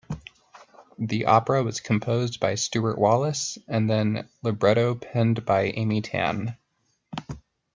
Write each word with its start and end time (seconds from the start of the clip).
The 0.97 1.27
opera 1.27 1.61
was 1.61 1.79
composed 1.79 2.39
by 2.39 2.55
Stewart 2.55 2.97
Wallace, 2.97 3.59
and 3.67 3.87
the 3.87 4.27
libretto 4.41 4.95
penned 4.95 5.45
by 5.45 5.65
Amy 5.75 6.01
Tan. 6.01 6.57